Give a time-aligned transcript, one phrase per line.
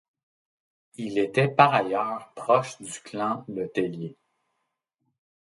[0.95, 4.17] Il était par ailleurs proche du clan Le Tellier.